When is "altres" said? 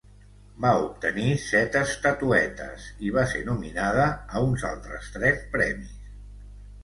4.71-5.11